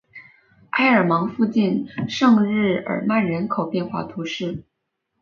[0.71, 4.63] 埃尔芒附近圣日耳曼人口变化图示